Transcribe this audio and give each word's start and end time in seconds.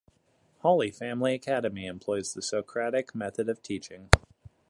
Holy 0.61 0.89
Family 0.89 1.35
Academy 1.35 1.85
employs 1.85 2.33
the 2.33 2.41
Socratic 2.41 3.13
method 3.13 3.47
of 3.47 3.61
teaching. 3.61 4.09